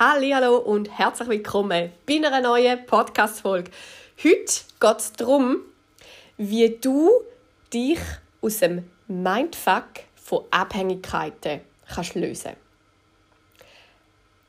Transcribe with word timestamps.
Hallo 0.00 0.58
und 0.58 0.96
herzlich 0.96 1.28
willkommen 1.28 1.90
bei 2.06 2.14
einer 2.24 2.40
neuen 2.40 2.86
Podcast-Folge. 2.86 3.72
Heute 4.22 4.62
geht 4.78 4.96
es 4.96 5.12
darum, 5.14 5.56
wie 6.36 6.68
du 6.80 7.10
dich 7.74 7.98
aus 8.40 8.58
dem 8.58 8.88
Mindfuck 9.08 9.88
von 10.14 10.44
Abhängigkeiten 10.52 11.62
kannst 11.92 12.14
lösen 12.14 12.52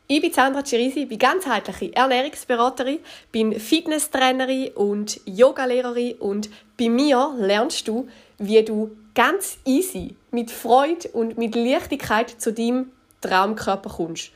Ich 0.05 0.21
bin 0.21 0.31
Sandra 0.31 0.63
Cirisi, 0.63 1.05
bin 1.05 1.17
ganzheitliche 1.17 1.95
Ernährungsberaterin, 1.95 2.99
bin 3.31 3.59
Fitnesstrainerin 3.59 4.73
und 4.75 5.19
Yogalehrerin 5.25 6.17
und 6.19 6.51
bei 6.77 6.89
mir 6.89 7.33
lernst 7.39 7.87
du, 7.87 8.07
wie 8.37 8.63
du 8.63 8.95
ganz 9.15 9.57
easy, 9.65 10.15
mit 10.29 10.51
Freude 10.51 11.07
und 11.09 11.39
mit 11.39 11.55
Leichtigkeit 11.55 12.29
zu 12.29 12.53
deinem 12.53 12.91
Traumkörper 13.21 13.89
kommst. 13.89 14.31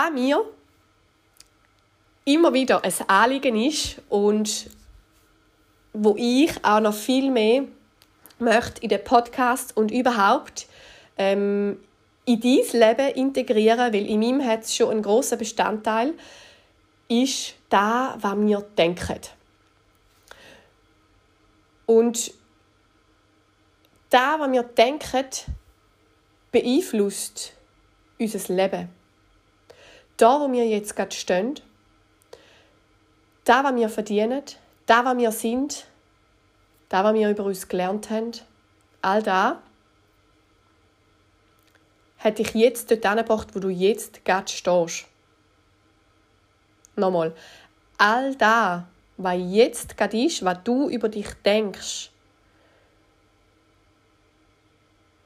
Was 0.00 0.12
mir 0.12 0.42
immer 2.24 2.54
wieder 2.54 2.82
ein 2.82 2.94
Anliegen 3.06 3.54
ist 3.54 4.00
und 4.08 4.70
wo 5.92 6.14
ich 6.16 6.52
auch 6.64 6.80
noch 6.80 6.94
viel 6.94 7.30
mehr 7.30 7.64
möchte 8.38 8.80
in 8.80 8.88
den 8.88 9.04
Podcast 9.04 9.76
und 9.76 9.90
überhaupt 9.90 10.68
ähm, 11.18 11.78
in 12.24 12.40
dein 12.40 12.80
Leben 12.80 13.14
integrieren, 13.14 13.92
weil 13.92 14.06
in 14.06 14.20
meinem 14.20 14.42
hat 14.42 14.62
es 14.62 14.74
schon 14.74 14.88
einen 14.88 15.02
grossen 15.02 15.36
Bestandteil, 15.36 16.14
ist 17.08 17.56
da, 17.68 18.16
was 18.18 18.38
wir 18.38 18.60
denken. 18.78 19.20
Und 21.84 22.32
da, 24.08 24.40
was 24.40 24.50
wir 24.50 24.62
denken, 24.62 25.26
beeinflusst 26.50 27.52
unser 28.18 28.54
Leben 28.54 28.99
da, 30.20 30.40
wo 30.40 30.52
wir 30.52 30.66
jetzt 30.66 30.96
gerade 30.96 31.14
stehen, 31.14 31.54
da, 33.44 33.64
was 33.64 33.74
wir 33.74 33.88
verdienen, 33.88 34.42
da, 34.86 35.04
was 35.04 35.16
wir 35.16 35.32
sind, 35.32 35.86
da, 36.88 37.04
was 37.04 37.14
wir 37.14 37.30
über 37.30 37.44
uns 37.44 37.68
gelernt 37.68 38.10
haben, 38.10 38.32
all 39.02 39.22
da 39.22 39.62
hat 42.18 42.38
dich 42.38 42.54
jetzt 42.54 42.90
dort 42.90 43.06
angebracht, 43.06 43.54
wo 43.54 43.60
du 43.60 43.70
jetzt 43.70 44.24
gerade 44.24 44.50
stehst. 44.50 45.06
Nochmal. 46.96 47.34
All 47.96 48.34
da, 48.34 48.88
was 49.16 49.36
jetzt 49.38 49.96
gerade 49.96 50.22
ist, 50.24 50.44
was 50.44 50.58
du 50.64 50.90
über 50.90 51.08
dich 51.08 51.32
denkst, 51.44 52.10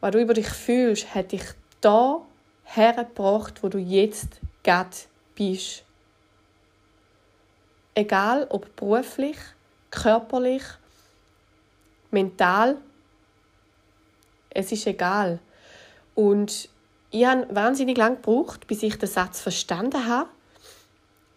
was 0.00 0.10
du 0.12 0.20
über 0.20 0.34
dich 0.34 0.48
fühlst, 0.48 1.14
hat 1.14 1.32
dich 1.32 1.44
da 1.80 2.20
hergebracht, 2.64 3.62
wo 3.62 3.68
du 3.68 3.78
jetzt 3.78 4.40
gerade 4.64 4.96
bist. 5.36 5.84
Egal 7.94 8.46
ob 8.50 8.74
beruflich, 8.74 9.36
körperlich, 9.90 10.64
mental, 12.10 12.78
es 14.50 14.72
ist 14.72 14.86
egal. 14.86 15.38
Und 16.14 16.68
ich 17.10 17.24
habe 17.24 17.46
wahnsinnig 17.54 17.96
lange 17.96 18.16
gebraucht, 18.16 18.66
bis 18.66 18.82
ich 18.82 18.98
den 18.98 19.08
Satz 19.08 19.40
verstanden 19.40 20.08
habe, 20.08 20.28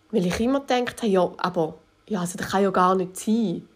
weil 0.09 0.25
ich 0.25 0.39
immer 0.39 0.61
gedacht 0.61 1.03
habe, 1.03 1.11
ja, 1.11 1.31
aber 1.37 1.75
ja, 2.07 2.21
also 2.21 2.37
das 2.37 2.49
kann 2.49 2.63
ja 2.63 2.71
gar 2.71 2.95
nicht 2.95 3.17
sein. 3.17 3.67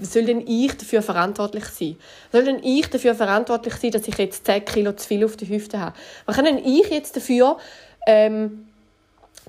Soll 0.00 0.26
denn 0.26 0.46
ich 0.46 0.76
dafür 0.76 1.02
verantwortlich 1.02 1.64
sein? 1.64 1.96
Soll 2.30 2.44
denn 2.44 2.62
ich 2.62 2.88
dafür 2.88 3.16
verantwortlich 3.16 3.74
sein, 3.74 3.90
dass 3.90 4.06
ich 4.06 4.16
jetzt 4.16 4.46
10 4.46 4.64
Kilo 4.64 4.92
zu 4.92 5.08
viel 5.08 5.24
auf 5.24 5.36
der 5.36 5.48
Hüfte 5.48 5.80
habe? 5.80 5.96
Was 6.24 6.36
kann 6.36 6.44
denn 6.44 6.58
ich 6.58 6.88
jetzt 6.88 7.16
dafür, 7.16 7.58
ähm, 8.06 8.66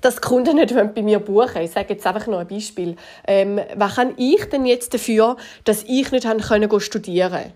dass 0.02 0.20
Kunden 0.20 0.56
nicht 0.56 0.74
bei 0.94 1.02
mir 1.02 1.20
buchen 1.20 1.62
Ich 1.62 1.70
sage 1.70 1.94
jetzt 1.94 2.06
einfach 2.06 2.26
noch 2.26 2.40
ein 2.40 2.48
Beispiel. 2.48 2.96
Ähm, 3.26 3.60
was 3.76 3.94
kann 3.94 4.14
ich 4.16 4.44
denn 4.46 4.66
jetzt 4.66 4.92
dafür, 4.92 5.36
dass 5.64 5.84
ich 5.84 6.10
nicht 6.10 6.26
können 6.26 6.80
studieren 6.80 7.52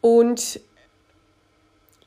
Und 0.00 0.60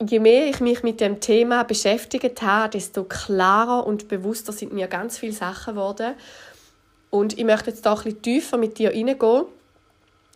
je 0.08 0.18
mehr 0.18 0.48
ich 0.48 0.60
mich 0.60 0.82
mit 0.82 1.00
dem 1.00 1.20
Thema 1.20 1.64
beschäftigt 1.64 2.42
habe, 2.42 2.70
desto 2.70 3.04
klarer 3.04 3.86
und 3.86 4.08
bewusster 4.08 4.52
sind 4.52 4.72
mir 4.72 4.86
ganz 4.86 5.18
viele 5.18 5.32
Sachen 5.32 5.74
geworden. 5.74 6.14
Und 7.10 7.38
ich 7.38 7.44
möchte 7.44 7.70
jetzt 7.70 7.84
da 7.86 7.92
ein 7.94 8.02
bisschen 8.02 8.22
tiefer 8.22 8.56
mit 8.58 8.78
dir 8.78 8.90
reingehen 8.90 9.44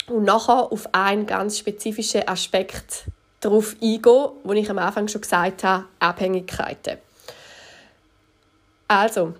und 0.08 0.24
nachher 0.24 0.72
auf 0.72 0.88
einen 0.92 1.26
ganz 1.26 1.58
spezifischen 1.58 2.28
Aspekt 2.28 3.06
darauf 3.46 3.76
eingehen, 3.80 4.28
wo 4.44 4.52
ich 4.52 4.70
am 4.70 4.78
Anfang 4.78 5.08
schon 5.08 5.20
gesagt 5.20 5.64
habe, 5.64 5.86
Abhängigkeiten. 5.98 6.98
Also, 8.88 9.34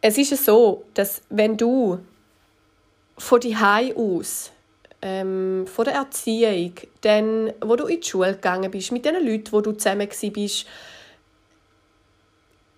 es 0.00 0.18
ist 0.18 0.44
so, 0.44 0.84
dass 0.94 1.22
wenn 1.28 1.56
du 1.56 1.98
von 3.16 3.40
die 3.40 3.56
aus 3.56 4.52
ähm, 5.00 5.66
von 5.66 5.84
der 5.84 5.94
Erziehung, 5.94 6.72
dann, 7.02 7.52
wo 7.60 7.76
du 7.76 7.86
in 7.86 8.00
die 8.00 8.06
Schule 8.06 8.34
gegangen 8.34 8.70
bist, 8.70 8.92
mit 8.92 9.04
den 9.04 9.14
Leuten, 9.24 9.52
wo 9.52 9.60
du 9.60 9.72
zusammen 9.72 10.08
bist, 10.32 10.66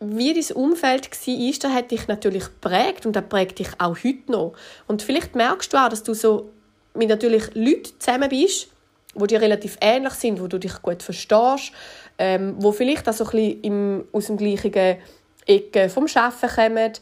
wie 0.00 0.32
dein 0.32 0.56
Umfeld 0.56 1.10
war, 1.10 1.52
das 1.60 1.72
hat 1.72 1.90
dich 1.90 2.08
natürlich 2.08 2.44
geprägt 2.44 3.04
und 3.04 3.14
das 3.14 3.28
prägt 3.28 3.58
dich 3.58 3.68
auch 3.78 3.96
heute 4.02 4.32
noch. 4.32 4.54
Und 4.86 5.02
vielleicht 5.02 5.34
merkst 5.34 5.72
du 5.72 5.76
auch, 5.76 5.88
dass 5.88 6.02
du 6.02 6.14
so 6.14 6.50
mit 6.94 7.08
natürlich 7.08 7.54
Leuten 7.54 7.92
zusammen 7.98 8.28
bist, 8.28 8.68
wo 9.14 9.26
dir 9.26 9.40
relativ 9.40 9.76
ähnlich 9.80 10.14
sind, 10.14 10.40
wo 10.40 10.46
du 10.46 10.58
dich 10.58 10.80
gut 10.82 11.02
verstehst, 11.02 11.72
ähm, 12.18 12.54
wo 12.58 12.72
vielleicht 12.72 13.08
auch 13.08 13.12
so 13.12 13.24
ein 13.24 13.30
bisschen 13.30 13.60
im, 13.62 14.04
aus 14.12 14.26
dem 14.26 14.36
gleichen 14.36 14.98
Ecke 15.46 15.88
vom 15.88 16.06
Arbeiten 16.14 16.48
kommen. 16.54 16.92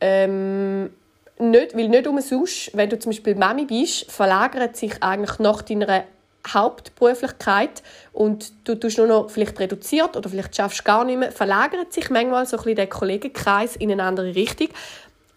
Ähm, 0.00 0.90
nicht, 1.38 1.76
weil 1.76 1.88
nicht 1.88 2.06
umsonst, 2.06 2.70
wenn 2.76 2.90
du 2.90 2.98
zum 2.98 3.10
Beispiel 3.10 3.34
Mami 3.34 3.64
bist, 3.64 4.10
verlagert 4.10 4.76
sich 4.76 5.02
eigentlich 5.02 5.38
nach 5.38 5.62
deiner 5.62 6.04
Hauptberuflichkeit 6.46 7.82
und 8.12 8.52
du 8.64 8.74
tust 8.74 8.98
nur 8.98 9.06
noch 9.06 9.30
vielleicht 9.30 9.58
reduziert 9.58 10.16
oder 10.16 10.28
vielleicht 10.28 10.54
schaffst 10.54 10.84
gar 10.84 11.04
nicht 11.04 11.18
mehr, 11.18 11.32
verlagert 11.32 11.92
sich 11.92 12.10
manchmal 12.10 12.46
so 12.46 12.56
ein 12.56 12.62
bisschen 12.62 12.76
der 12.76 12.86
Kollegenkreis 12.86 13.76
in 13.76 13.90
eine 13.90 14.02
andere 14.02 14.34
Richtung. 14.34 14.68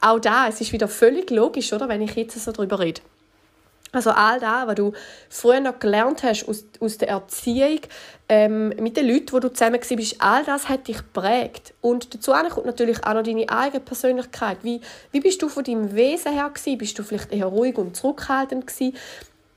Auch 0.02 0.20
da, 0.20 0.48
es 0.48 0.62
ist 0.62 0.74
wieder 0.74 0.88
völlig 0.88 1.32
logisch, 1.32 1.74
oder, 1.74 1.88
wenn 1.88 2.02
ich 2.02 2.16
jetzt 2.16 2.40
so 2.44 2.52
darüber 2.52 2.80
rede. 2.80 3.02
Also 3.92 4.12
all 4.12 4.40
das, 4.40 4.68
was 4.68 4.76
du 4.76 4.94
früher 5.30 5.60
noch 5.60 5.80
gelernt 5.80 6.24
hast 6.24 6.48
aus, 6.48 6.66
aus 6.80 6.98
der 6.98 7.10
Erziehung, 7.10 7.80
ähm, 8.30 8.70
mit 8.80 8.98
den 8.98 9.08
Leuten, 9.08 9.32
wo 9.32 9.40
du 9.40 9.50
zusammen 9.50 9.80
bist, 9.80 10.16
all 10.20 10.44
das 10.44 10.68
hat 10.68 10.88
dich 10.88 10.98
geprägt. 10.98 11.74
Und 11.82 12.14
dazu 12.14 12.32
kommt 12.32 12.66
natürlich 12.66 13.04
auch 13.06 13.14
noch 13.14 13.24
deine 13.24 13.48
eigene 13.50 13.80
Persönlichkeit. 13.80 14.58
Wie, 14.64 14.82
wie 15.12 15.22
bist 15.22 15.42
du 15.42 15.50
von 15.50 15.64
deinem 15.64 15.96
Wesen 15.96 16.34
her 16.34 16.50
gewesen? 16.54 16.78
Bist 16.78 17.00
du 17.00 17.04
vielleicht 17.04 17.32
eher 17.32 17.46
ruhig 17.46 17.78
und 17.78 17.96
zurückhaltend 17.96 18.68
gewesen? 18.68 18.96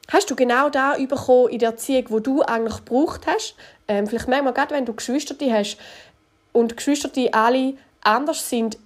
Hast 0.08 0.30
du 0.30 0.36
genau 0.36 0.70
da 0.70 0.96
bekommen 0.96 1.50
in 1.50 1.58
der 1.58 1.70
Erziehung, 1.70 2.06
wo 2.08 2.18
du 2.18 2.42
eigentlich 2.42 2.76
gebraucht 2.78 3.26
hast? 3.26 3.54
Ähm, 3.86 4.06
vielleicht 4.06 4.28
manchmal, 4.28 4.52
gerade 4.52 4.74
wenn 4.74 4.84
du 4.84 4.92
Geschwister 4.92 5.34
hast 5.52 5.76
und 6.52 6.76
Geschwister 6.76 7.10
alle 7.32 7.74
anders 8.02 8.48
sind, 8.48 8.78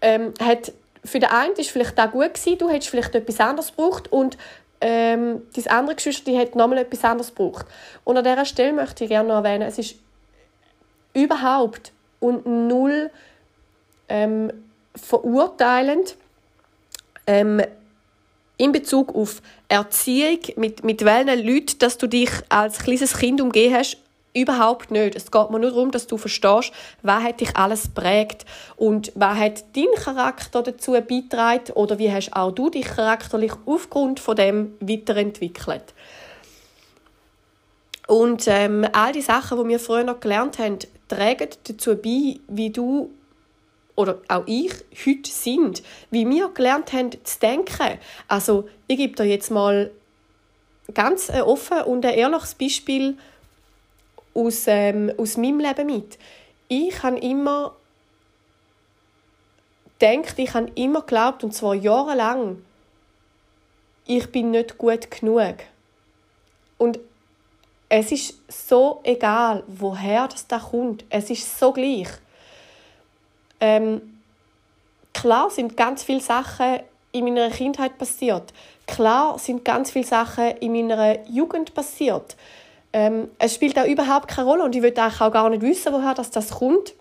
ähm, 0.00 0.34
hat 0.40 0.72
für 1.06 1.20
den 1.20 1.30
einen 1.30 1.54
es 1.56 1.68
vielleicht 1.68 1.98
auch 1.98 2.10
gut 2.10 2.34
gewesen, 2.34 2.58
du 2.58 2.68
hättest 2.68 2.90
vielleicht 2.90 3.14
etwas 3.14 3.40
anderes 3.40 3.68
gebraucht 3.68 4.12
und 4.12 4.36
ähm, 4.80 5.42
dein 5.54 5.66
andere 5.68 5.96
Geschwister 5.96 6.30
die 6.30 6.38
hat 6.38 6.54
nochmal 6.54 6.78
etwas 6.78 7.04
anderes 7.04 7.34
gebraucht. 7.34 7.66
Und 8.04 8.16
an 8.16 8.24
dieser 8.24 8.44
Stelle 8.44 8.72
möchte 8.72 9.04
ich 9.04 9.10
gerne 9.10 9.28
noch 9.28 9.36
erwähnen, 9.36 9.62
es 9.62 9.78
ist 9.78 9.96
überhaupt 11.14 11.92
und 12.20 12.46
null 12.46 13.10
ähm, 14.08 14.52
verurteilend 14.94 16.16
ähm, 17.26 17.62
in 18.58 18.72
Bezug 18.72 19.14
auf 19.14 19.42
Erziehung, 19.68 20.38
mit, 20.56 20.84
mit 20.84 21.04
welchen 21.04 21.46
Leuten 21.46 21.78
dass 21.78 21.98
du 21.98 22.06
dich 22.06 22.30
als 22.48 22.78
kleines 22.78 23.16
Kind 23.18 23.40
umgehen 23.40 23.74
hast, 23.74 23.98
Überhaupt 24.36 24.90
nicht. 24.90 25.16
Es 25.16 25.30
geht 25.30 25.48
mir 25.48 25.58
nur 25.58 25.70
darum, 25.70 25.90
dass 25.90 26.06
du 26.06 26.18
verstehst, 26.18 26.70
was 27.00 27.22
hat 27.22 27.40
dich 27.40 27.56
alles 27.56 27.88
prägt 27.88 28.44
und 28.76 29.10
was 29.14 29.38
hat 29.38 29.64
dein 29.74 29.86
Charakter 29.96 30.62
dazu 30.62 30.92
beigetragen 30.92 31.72
oder 31.72 31.98
wie 31.98 32.12
hast 32.12 32.34
auch 32.34 32.52
du 32.52 32.68
dich 32.68 32.84
charakterlich 32.84 33.52
aufgrund 33.64 34.20
von 34.20 34.36
dem 34.36 34.74
weiterentwickelt. 34.80 35.94
Und 38.06 38.46
ähm, 38.46 38.86
all 38.92 39.12
die 39.12 39.22
Sachen, 39.22 39.58
die 39.58 39.68
wir 39.68 39.80
früher 39.80 40.04
noch 40.04 40.20
gelernt 40.20 40.58
haben, 40.58 40.80
tragen 41.08 41.48
dazu 41.64 41.96
bei, 41.96 42.38
wie 42.46 42.68
du 42.70 43.10
oder 43.94 44.18
auch 44.28 44.42
ich 44.44 44.74
heute 45.06 45.30
sind, 45.30 45.82
wie 46.10 46.28
wir 46.28 46.50
gelernt 46.50 46.92
haben 46.92 47.12
zu 47.24 47.38
denken. 47.40 47.98
Also 48.28 48.68
ich 48.86 48.98
gebe 48.98 49.16
dir 49.16 49.24
jetzt 49.24 49.50
mal 49.50 49.90
ganz 50.92 51.30
offen 51.30 51.80
und 51.84 52.04
ein 52.04 52.12
ehrliches 52.12 52.54
Beispiel 52.54 53.16
aus, 54.36 54.64
ähm, 54.66 55.12
aus 55.16 55.36
meinem 55.36 55.60
Leben 55.60 55.86
mit. 55.86 56.18
Ich 56.68 57.02
habe 57.02 57.18
immer 57.18 57.74
denkt, 60.00 60.38
ich 60.38 60.52
habe 60.54 60.70
immer 60.74 61.00
geglaubt, 61.00 61.42
und 61.42 61.52
zwar 61.52 61.74
jahrelang, 61.74 62.62
ich 64.06 64.30
bin 64.30 64.50
nicht 64.50 64.78
gut 64.78 65.10
genug. 65.10 65.56
Und 66.78 67.00
es 67.88 68.12
ist 68.12 68.34
so 68.48 69.00
egal, 69.04 69.62
woher 69.66 70.28
das 70.28 70.46
da 70.46 70.58
kommt. 70.58 71.04
Es 71.08 71.30
ist 71.30 71.58
so 71.58 71.72
gleich. 71.72 72.08
Ähm, 73.60 74.20
klar 75.14 75.50
sind 75.50 75.76
ganz 75.76 76.02
viele 76.02 76.20
Sachen 76.20 76.80
in 77.12 77.24
meiner 77.24 77.50
Kindheit 77.50 77.96
passiert. 77.96 78.52
Klar 78.86 79.38
sind 79.38 79.64
ganz 79.64 79.90
viele 79.90 80.04
Sachen 80.04 80.56
in 80.58 80.72
meiner 80.72 81.26
Jugend 81.28 81.74
passiert. 81.74 82.36
Ähm, 82.96 83.28
es 83.38 83.54
spielt 83.54 83.78
auch 83.78 83.84
überhaupt 83.84 84.26
keine 84.26 84.48
Rolle 84.48 84.64
und 84.64 84.74
ich 84.74 84.80
würde 84.80 85.04
auch 85.04 85.30
gar 85.30 85.50
nicht 85.50 85.60
wissen, 85.60 85.92
woher 85.92 86.14
das, 86.14 86.30
das 86.30 86.48
kommt. 86.48 86.94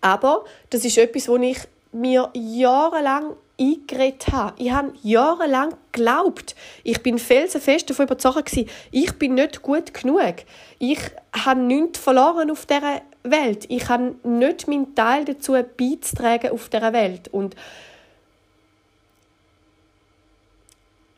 Aber 0.00 0.44
das 0.70 0.84
ist 0.84 0.98
etwas, 0.98 1.28
wo 1.28 1.36
ich 1.36 1.58
mir 1.92 2.28
jahrelang 2.34 3.36
eingeredet 3.60 4.26
habe. 4.32 4.60
Ich 4.60 4.72
habe 4.72 4.92
jahrelang 5.04 5.74
geglaubt, 5.92 6.56
ich 6.82 7.00
bin 7.00 7.20
felsenfest 7.20 7.90
davon 7.90 8.06
überzeugt 8.06 8.56
ich 8.90 9.12
bin 9.20 9.34
nicht 9.34 9.62
gut 9.62 9.94
genug. 9.94 10.34
Ich 10.80 10.98
habe 11.32 11.60
nichts 11.60 12.00
verloren 12.00 12.50
auf 12.50 12.66
dieser 12.66 13.02
Welt. 13.22 13.66
Ich 13.68 13.88
habe 13.88 14.16
nicht 14.24 14.66
meinen 14.66 14.96
Teil 14.96 15.24
dazu 15.24 15.52
beizutragen 15.52 16.50
auf 16.50 16.68
dieser 16.68 16.92
Welt. 16.92 17.28
Und 17.28 17.54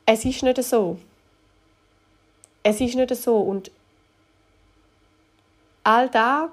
es 0.04 0.26
ist 0.26 0.42
nicht 0.42 0.62
so. 0.62 0.98
Es 2.64 2.80
ist 2.80 2.96
nicht 2.96 3.14
so. 3.14 3.36
Und 3.36 3.70
all 5.84 6.08
das 6.08 6.48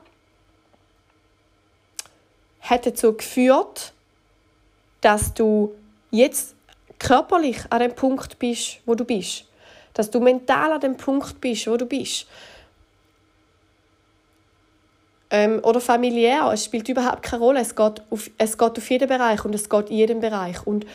hat 2.62 2.86
dazu 2.86 3.14
geführt, 3.14 3.94
dass 5.00 5.34
du 5.34 5.74
jetzt 6.12 6.54
körperlich 7.00 7.60
an 7.70 7.80
dem 7.80 7.96
Punkt 7.96 8.38
bist, 8.38 8.80
wo 8.86 8.94
du 8.94 9.06
bist. 9.06 9.46
Dass 9.94 10.12
du 10.12 10.20
mental 10.20 10.74
an 10.74 10.82
dem 10.82 10.98
Punkt 10.98 11.42
bist, 11.42 11.66
wo 11.68 11.78
du 11.78 11.86
bist. 11.86 12.28
Ähm, 15.30 15.62
oder 15.64 15.80
familiär, 15.80 16.52
es 16.54 16.66
spielt 16.66 16.90
überhaupt 16.90 17.24
keine 17.24 17.42
Rolle. 17.42 17.62
Es 17.62 17.74
geht, 17.74 18.04
auf, 18.10 18.30
es 18.38 18.58
geht 18.58 18.78
auf 18.78 18.90
jeden 18.90 19.08
Bereich 19.08 19.46
und 19.46 19.56
es 19.56 19.70
geht 19.70 19.90
in 19.90 19.96
jedem 19.96 20.20
Bereich. 20.20 20.68
Und 20.68 20.86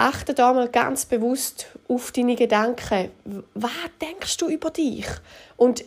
achte 0.00 0.34
da 0.34 0.52
mal 0.52 0.68
ganz 0.68 1.04
bewusst 1.04 1.66
auf 1.88 2.12
deine 2.12 2.36
Gedanken. 2.36 3.10
Was 3.54 3.70
denkst 4.00 4.36
du 4.38 4.48
über 4.48 4.70
dich? 4.70 5.06
Und 5.56 5.84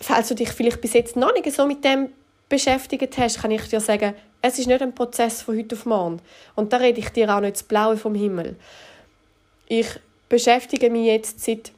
falls 0.00 0.28
du 0.28 0.34
dich 0.34 0.50
vielleicht 0.50 0.80
bis 0.80 0.92
jetzt 0.92 1.16
noch 1.16 1.32
nicht 1.32 1.50
so 1.52 1.66
mit 1.66 1.84
dem 1.84 2.10
beschäftigt 2.48 3.16
hast, 3.18 3.40
kann 3.40 3.50
ich 3.50 3.68
dir 3.68 3.80
sagen, 3.80 4.14
es 4.42 4.58
ist 4.58 4.66
nicht 4.66 4.82
ein 4.82 4.94
Prozess 4.94 5.42
von 5.42 5.56
heute 5.56 5.76
auf 5.76 5.86
morgen. 5.86 6.20
Und 6.54 6.72
da 6.72 6.78
rede 6.78 7.00
ich 7.00 7.10
dir 7.10 7.34
auch 7.34 7.40
nicht 7.40 7.56
das 7.56 7.62
Blaue 7.62 7.96
vom 7.96 8.14
Himmel. 8.14 8.56
Ich 9.66 9.88
beschäftige 10.28 10.90
mich 10.90 11.06
jetzt 11.06 11.40
seit 11.40 11.72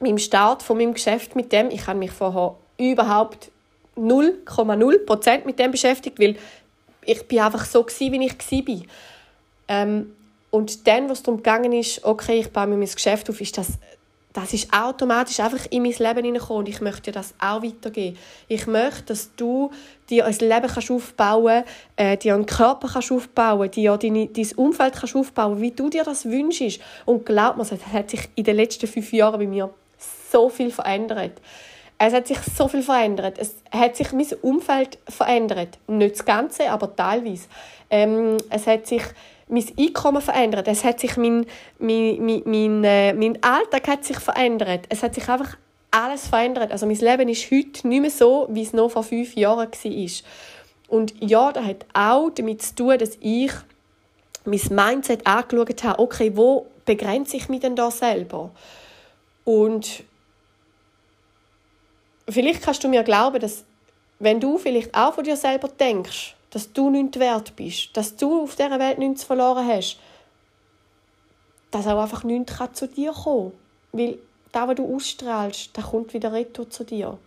meinem 0.00 0.18
Start 0.18 0.62
von 0.62 0.76
meinem 0.76 0.94
Geschäft 0.94 1.34
mit 1.36 1.52
dem. 1.52 1.70
Ich 1.70 1.86
habe 1.86 1.98
mich 1.98 2.10
vorher 2.10 2.56
überhaupt 2.78 3.50
0,0% 3.96 5.46
mit 5.46 5.58
dem 5.58 5.70
beschäftigt, 5.70 6.20
weil 6.20 6.36
ich 7.04 7.26
bin 7.26 7.40
einfach 7.40 7.64
so 7.64 7.82
gsi, 7.82 8.12
wie 8.12 8.26
ich 8.26 8.64
bin. 8.64 8.86
Ähm, 9.68 10.15
und 10.56 10.86
dann, 10.86 11.08
was 11.08 11.22
darum 11.22 11.38
gegangen 11.38 11.72
ist, 11.72 12.04
okay, 12.04 12.40
ich 12.40 12.50
baue 12.50 12.66
mir 12.66 12.76
mein 12.76 12.88
Geschäft 12.88 13.28
auf, 13.28 13.40
ist 13.40 13.58
das 13.58 13.78
das 14.36 14.52
ist 14.52 14.70
automatisch 14.70 15.40
einfach 15.40 15.64
in 15.70 15.82
mein 15.82 15.92
Leben 15.92 16.16
hineingekommen 16.16 16.58
und 16.58 16.68
ich 16.68 16.82
möchte 16.82 17.04
dir 17.04 17.12
das 17.12 17.32
auch 17.38 17.62
weitergeben. 17.62 18.18
Ich 18.48 18.66
möchte, 18.66 19.04
dass 19.04 19.34
du 19.34 19.70
dir 20.10 20.26
ein 20.26 20.34
Leben 20.34 20.66
kannst 20.66 20.90
aufbauen 20.90 21.64
kannst, 21.64 21.70
äh, 21.96 22.18
dir 22.18 22.34
einen 22.34 22.44
Körper 22.44 22.86
kannst 22.92 23.12
aufbauen 23.12 23.70
dir 23.70 23.96
dein, 23.96 24.30
dein 24.30 24.52
Umfeld 24.56 24.94
kannst 24.94 25.16
aufbauen 25.16 25.62
wie 25.62 25.70
du 25.70 25.88
dir 25.88 26.04
das 26.04 26.26
wünschst. 26.26 26.80
Und 27.06 27.24
glaub 27.24 27.56
mir, 27.56 27.62
es 27.62 27.72
hat 27.72 28.10
sich 28.10 28.28
in 28.34 28.44
den 28.44 28.56
letzten 28.56 28.86
fünf 28.86 29.10
Jahren 29.14 29.40
bei 29.40 29.46
mir 29.46 29.70
so 30.30 30.50
viel 30.50 30.70
verändert. 30.70 31.40
Es 31.96 32.12
hat 32.12 32.26
sich 32.26 32.38
so 32.54 32.68
viel 32.68 32.82
verändert. 32.82 33.38
Es 33.38 33.54
hat 33.70 33.96
sich 33.96 34.12
mein 34.12 34.26
Umfeld 34.42 34.98
verändert. 35.08 35.78
Nicht 35.86 36.16
das 36.16 36.26
Ganze, 36.26 36.70
aber 36.70 36.94
teilweise. 36.94 37.48
Ähm, 37.88 38.36
es 38.50 38.66
hat 38.66 38.86
sich 38.86 39.02
mein 39.48 39.64
Einkommen 39.78 40.22
verändert. 40.22 40.68
Es 40.68 40.84
hat 40.84 41.00
sich 41.00 41.16
mein, 41.16 41.46
mein, 41.78 42.24
mein, 42.24 42.42
mein, 42.44 42.84
äh, 42.84 43.12
mein 43.14 43.42
Alltag 43.42 43.86
hat 43.88 44.04
sich 44.04 44.18
verändert. 44.18 44.86
Es 44.88 45.02
hat 45.02 45.14
sich 45.14 45.28
einfach 45.28 45.56
alles 45.90 46.28
verändert. 46.28 46.72
Also 46.72 46.86
mein 46.86 46.96
Leben 46.96 47.28
ist 47.28 47.50
heute 47.50 47.86
nicht 47.86 48.00
mehr 48.00 48.10
so, 48.10 48.48
wie 48.50 48.62
es 48.62 48.72
noch 48.72 48.90
vor 48.90 49.02
fünf 49.02 49.34
Jahren 49.34 49.68
war. 49.70 50.10
Und 50.88 51.14
ja, 51.20 51.52
das 51.52 51.64
hat 51.64 51.86
auch 51.94 52.30
damit 52.30 52.62
zu 52.62 52.74
tun, 52.74 52.98
dass 52.98 53.16
ich 53.20 53.52
mein 54.44 54.60
Mindset 54.70 55.26
angeschaut 55.26 55.82
habe, 55.84 55.98
okay, 55.98 56.32
wo 56.34 56.66
begrenze 56.84 57.36
ich 57.36 57.48
mich 57.48 57.60
denn 57.60 57.74
da 57.74 57.90
selber? 57.90 58.50
Und 59.44 60.04
vielleicht 62.28 62.62
kannst 62.62 62.84
du 62.84 62.88
mir 62.88 63.02
glauben, 63.02 63.40
dass 63.40 63.64
wenn 64.18 64.40
du 64.40 64.58
vielleicht 64.58 64.94
auch 64.94 65.14
von 65.14 65.24
dir 65.24 65.36
selber 65.36 65.68
denkst, 65.68 66.35
dass 66.56 66.72
du 66.72 66.88
nichts 66.88 67.18
wert 67.18 67.54
bist, 67.54 67.94
dass 67.98 68.16
du 68.16 68.44
auf 68.44 68.56
dieser 68.56 68.78
Welt 68.78 68.96
nichts 68.96 69.24
verloren 69.24 69.68
hast, 69.68 69.98
dass 71.70 71.86
auch 71.86 72.00
einfach 72.00 72.24
nichts 72.24 72.58
zu 72.72 72.88
dir 72.88 73.12
kommen 73.12 73.52
kann. 73.92 74.00
Weil 74.00 74.18
das, 74.52 74.66
was 74.66 74.74
du 74.76 74.96
ausstrahlst, 74.96 75.70
das 75.74 75.84
kommt 75.84 76.14
wieder 76.14 76.32
retour 76.32 76.70
zu 76.70 76.84
dir. 76.84 77.18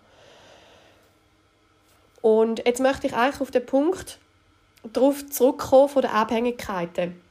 Und 2.23 2.65
jetzt 2.65 2.79
möchte 2.81 3.05
ich 3.05 3.13
eigentlich 3.13 3.39
auf 3.39 3.51
den 3.51 3.67
Punkt 3.67 4.17
darauf 4.93 5.23
zurückkommen 5.29 5.89
von 5.89 6.01
den 6.01 6.09
Abhängigkeiten. 6.09 7.21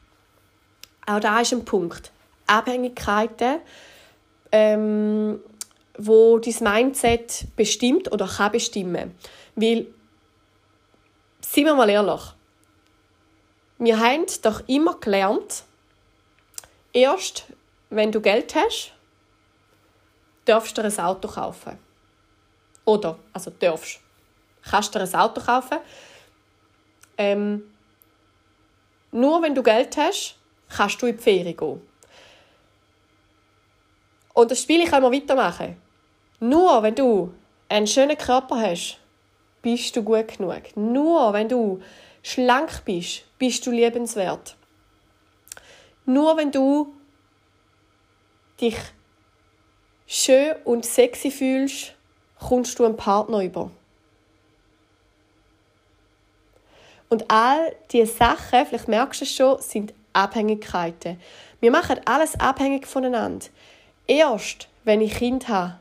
Auch 1.04 1.18
da 1.18 1.40
ist 1.40 1.52
ein 1.52 1.64
Punkt. 1.64 2.12
Abhängigkeiten, 2.46 3.56
ähm, 4.52 5.40
wo 5.98 6.38
dein 6.38 6.54
Mindset 6.60 7.48
bestimmt 7.56 8.12
oder 8.12 8.28
kann 8.28 8.52
bestimmen. 8.52 9.16
Weil 9.56 9.88
Seien 11.50 11.64
wir 11.64 11.74
mal 11.74 11.88
ehrlich. 11.88 12.20
Wir 13.78 13.98
haben 13.98 14.26
doch 14.42 14.60
immer 14.66 15.00
gelernt, 15.00 15.64
erst 16.92 17.46
wenn 17.88 18.12
du 18.12 18.20
Geld 18.20 18.54
hast, 18.54 18.92
darfst 20.44 20.76
du 20.76 20.82
dir 20.82 20.88
ein 20.88 21.00
Auto 21.00 21.26
kaufen. 21.26 21.78
Oder, 22.84 23.18
also 23.32 23.50
darfst. 23.50 23.98
Kannst 24.62 24.94
du 24.94 24.98
dir 24.98 25.06
ein 25.06 25.14
Auto 25.14 25.40
kaufen. 25.40 25.78
Ähm, 27.16 27.74
nur 29.10 29.40
wenn 29.40 29.54
du 29.54 29.62
Geld 29.62 29.96
hast, 29.96 30.36
kannst 30.68 31.00
du 31.00 31.06
in 31.06 31.16
die 31.16 31.22
Ferien 31.22 31.56
gehen. 31.56 31.80
Und 34.34 34.50
das 34.50 34.60
Spiel 34.60 34.86
kann 34.86 35.02
man 35.02 35.14
weitermachen. 35.14 35.80
Nur 36.40 36.82
wenn 36.82 36.94
du 36.94 37.32
einen 37.70 37.86
schönen 37.86 38.18
Körper 38.18 38.60
hast, 38.60 39.00
bist 39.62 39.96
du 39.96 40.02
gut 40.02 40.36
genug. 40.36 40.76
Nur 40.76 41.32
wenn 41.32 41.48
du 41.48 41.80
schlank 42.22 42.84
bist, 42.84 43.24
bist 43.38 43.66
du 43.66 43.70
liebenswert. 43.70 44.56
Nur 46.04 46.36
wenn 46.36 46.50
du 46.50 46.94
dich 48.60 48.76
schön 50.06 50.54
und 50.64 50.84
sexy 50.84 51.30
fühlst, 51.30 51.94
kommst 52.38 52.78
du 52.78 52.84
einen 52.84 52.96
Partner 52.96 53.42
über. 53.42 53.70
Und 57.08 57.30
all 57.30 57.74
diese 57.90 58.12
Sachen, 58.12 58.66
vielleicht 58.66 58.88
merkst 58.88 59.20
du 59.20 59.24
es 59.24 59.34
schon, 59.34 59.60
sind 59.60 59.94
Abhängigkeiten. 60.12 61.20
Wir 61.60 61.70
machen 61.70 62.00
alles 62.04 62.38
abhängig 62.38 62.86
voneinander. 62.86 63.46
Erst 64.06 64.68
wenn 64.84 65.00
ich 65.00 65.14
Kind 65.14 65.48
habe 65.48 65.78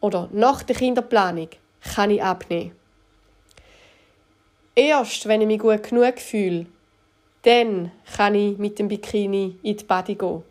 oder 0.00 0.28
nach 0.32 0.62
der 0.62 0.76
Kinderplanung 0.76 1.48
kann 1.94 2.10
ich 2.10 2.22
abnehmen. 2.22 2.72
Erst 4.74 5.26
wenn 5.26 5.40
ich 5.40 5.46
mich 5.46 5.58
gut 5.58 5.82
genug 5.82 6.18
fühle, 6.20 6.66
dann 7.42 7.90
kann 8.16 8.34
ich 8.34 8.58
mit 8.58 8.78
dem 8.78 8.88
Bikini 8.88 9.58
in 9.62 9.76
die 9.76 9.84
Body 9.84 10.14
gehen. 10.14 10.42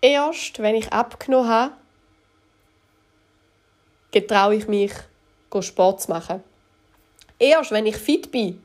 Erst 0.00 0.58
wenn 0.60 0.74
ich 0.74 0.92
abgenommen 0.92 1.48
habe, 1.48 1.72
getraue 4.10 4.56
ich 4.56 4.68
mich, 4.68 4.92
Sport 5.60 6.02
zu 6.02 6.10
machen. 6.10 6.44
Erst 7.38 7.70
wenn 7.70 7.86
ich 7.86 7.96
fit 7.96 8.30
bin, 8.30 8.62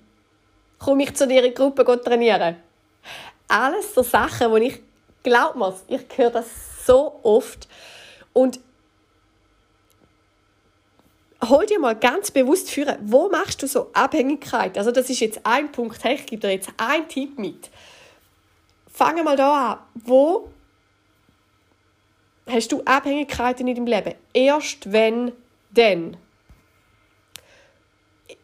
komme 0.80 1.04
ich 1.04 1.16
zu 1.16 1.28
dieser 1.28 1.50
Gruppe 1.50 1.86
trainieren. 2.02 2.58
Alles 3.48 3.94
so 3.94 4.04
Sachen, 4.04 4.52
wo 4.52 4.58
ich, 4.58 4.82
glaub 5.24 5.56
mir, 5.56 5.74
ich 5.88 6.02
höre 6.18 6.32
das 6.32 6.86
so 6.86 7.20
oft. 7.24 7.68
Und 8.34 8.60
hol 11.50 11.65
dir 11.65 11.79
mal 11.79 11.95
ganz 11.95 12.31
bewusst 12.31 12.69
führen, 12.69 12.97
wo 13.01 13.29
machst 13.29 13.62
du 13.63 13.67
so 13.67 13.89
Abhängigkeit? 13.93 14.77
Also 14.77 14.91
das 14.91 15.09
ist 15.09 15.19
jetzt 15.19 15.41
ein 15.45 15.71
Punkt, 15.71 16.03
hey, 16.03 16.15
ich 16.15 16.25
gebe 16.25 16.41
dir 16.41 16.51
jetzt 16.51 16.69
einen 16.77 17.07
Tipp 17.07 17.38
mit. 17.38 17.69
Fange 18.91 19.23
mal 19.23 19.35
da 19.35 19.73
an. 19.73 19.79
Wo 19.95 20.50
hast 22.47 22.71
du 22.71 22.81
Abhängigkeiten 22.83 23.67
in 23.67 23.75
deinem 23.75 23.88
Leben? 23.88 24.15
Erst 24.33 24.91
wenn, 24.91 25.31
denn. 25.71 26.17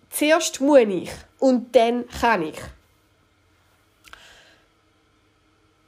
zuerst 0.10 0.60
muss 0.62 0.80
ich 0.80 1.12
und 1.40 1.76
dann 1.76 2.08
kann 2.08 2.44
ich. 2.44 2.60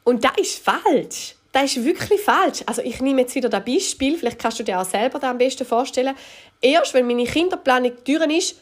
Und 0.03 0.23
das 0.23 0.37
ist 0.37 0.63
falsch. 0.63 1.35
Das 1.51 1.75
ist 1.75 1.83
wirklich 1.83 2.21
falsch. 2.21 2.63
Also 2.65 2.81
ich 2.81 3.01
nehme 3.01 3.21
jetzt 3.21 3.35
wieder 3.35 3.49
das 3.49 3.65
Beispiel, 3.65 4.17
vielleicht 4.17 4.39
kannst 4.39 4.59
du 4.59 4.63
dir 4.63 4.79
auch 4.79 4.85
selber 4.85 5.19
das 5.19 5.29
am 5.29 5.37
besten 5.37 5.65
vorstellen. 5.65 6.15
Erst 6.61 6.93
wenn 6.93 7.07
meine 7.07 7.25
Kinderplanung 7.25 7.91
durch 8.05 8.37
ist, 8.37 8.61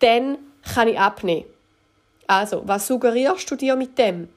dann 0.00 0.38
kann 0.74 0.88
ich 0.88 0.98
abnehmen. 0.98 1.46
Also, 2.26 2.62
was 2.66 2.86
suggerierst 2.86 3.50
du 3.50 3.56
dir 3.56 3.76
mit 3.76 3.96
dem? 3.98 4.28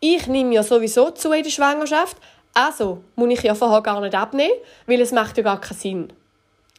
Ich 0.00 0.26
nehme 0.26 0.54
ja 0.54 0.62
sowieso 0.62 1.10
zu 1.10 1.32
in 1.32 1.42
der 1.42 1.50
Schwangerschaft, 1.50 2.16
also 2.54 3.02
muss 3.16 3.30
ich 3.30 3.42
ja 3.42 3.54
vorher 3.54 3.82
gar 3.82 4.00
nicht 4.00 4.14
abnehmen, 4.14 4.54
weil 4.86 5.00
es 5.00 5.10
macht 5.10 5.36
ja 5.36 5.42
gar 5.42 5.60
keinen 5.60 5.78
Sinn. 5.78 6.12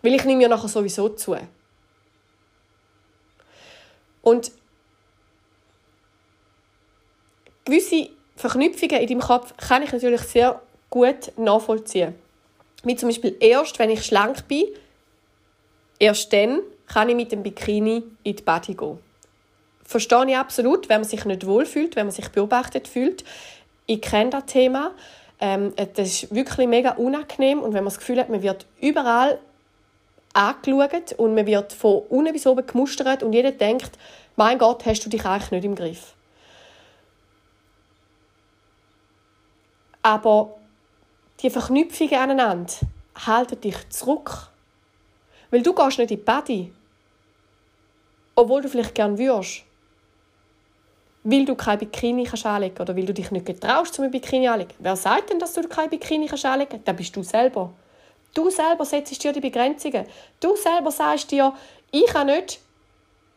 Weil 0.02 0.14
ich 0.14 0.24
nehme 0.24 0.44
ja 0.44 0.48
nachher 0.48 0.70
sowieso 0.70 1.10
zu. 1.10 1.36
Und 4.22 4.52
gewisse 7.66 8.10
Verknüpfungen 8.36 9.01
in 9.01 9.08
deinem 9.08 9.22
Kopf 9.22 9.54
kann 9.58 9.84
ich 9.84 9.92
natürlich 9.92 10.22
sehr 10.22 10.62
gut 10.89 11.32
nachvollziehen. 11.38 12.15
Wie 12.84 12.96
zum 12.96 13.10
Beispiel 13.10 13.36
erst, 13.39 13.80
wenn 13.80 13.89
ich 13.89 14.06
schlank 14.06 14.48
bin, 14.48 14.65
erst 16.00 16.32
dann 16.34 16.62
kann 16.88 17.10
ich 17.10 17.15
mit 17.15 17.32
dem 17.32 17.44
Bikini 17.44 18.04
in 18.24 18.36
die 18.36 18.44
Body 18.44 18.74
gehen. 18.74 19.00
Verstehe 19.84 20.25
ich 20.27 20.38
absolut, 20.38 20.89
wenn 20.89 21.01
man 21.01 21.10
sich 21.10 21.25
nicht 21.25 21.46
wohlfühlt, 21.46 21.96
wenn 21.96 22.08
man 22.08 22.13
sich 22.13 22.30
beobachtet 22.30 22.88
fühlt. 22.88 23.24
Ich 23.86 24.01
kenne 24.01 24.32
das 24.32 24.46
Thema. 24.46 24.92
Ähm, 25.39 25.74
das 25.75 26.24
ist 26.24 26.34
wirklich 26.34 26.68
mega 26.68 26.92
unangenehm 26.92 27.60
und 27.60 27.74
wenn 27.74 27.84
man 27.84 27.94
das 27.94 28.00
Gefühl 28.00 28.20
hat, 28.20 28.30
man 28.30 28.42
wird 28.42 28.65
überall 28.82 29.39
angeschaut 30.34 31.13
und 31.18 31.36
man 31.36 31.46
wird 31.46 31.74
von 31.74 32.04
unten 32.10 32.34
bis 32.34 32.48
oben 32.48 32.65
gemustert 32.65 33.24
und 33.24 33.34
jeder 33.34 33.51
denkt, 33.51 33.92
mein 34.36 34.58
Gott, 34.58 34.86
hast 34.86 35.06
du 35.06 35.10
dich 35.10 35.25
eigentlich 35.25 35.51
nicht 35.51 35.65
im 35.65 35.75
Griff. 35.75 36.15
Aber 40.06 40.58
die 41.40 41.50
Verknüpfungen 41.50 42.14
aneinander 42.14 42.72
halten 43.26 43.60
dich 43.60 43.90
zurück. 43.90 44.52
Weil 45.50 45.64
du 45.64 45.74
gehst 45.74 45.98
nicht 45.98 46.12
in 46.12 46.18
die 46.20 46.24
Body. 46.24 46.72
Obwohl 48.36 48.62
du 48.62 48.70
vielleicht 48.70 48.94
gerne 48.94 49.18
würdest. 49.18 49.64
Weil 51.24 51.46
du 51.46 51.56
kein 51.56 51.80
Bikini 51.80 52.24
kannst 52.26 52.46
anlegen 52.46 52.80
oder 52.80 52.96
weil 52.96 53.08
du 53.08 53.16
dich 53.16 53.32
nicht 53.32 53.48
getraust, 53.48 53.96
zum 53.96 54.12
Bikini 54.12 54.48
anlegen. 54.48 54.76
Wer 54.78 54.96
sagt 54.96 55.32
denn, 55.32 55.40
dass 55.40 55.54
du 55.54 55.68
kein 55.68 55.90
Bikini 55.90 56.30
anlegen 56.30 56.70
kannst? 56.70 56.88
Das 56.88 56.96
bist 56.96 57.16
du 57.16 57.24
selber. 57.24 57.74
Du 58.36 58.52
selber 58.52 58.86
setzt 58.86 59.24
dir 59.24 59.34
die 59.34 59.42
Begrenzungen. 59.42 60.06
Du 60.40 60.56
selber 60.56 60.92
sagst 60.92 61.32
dir, 61.32 61.52
ich 61.90 62.06
kann 62.06 62.28
nicht 62.28 62.60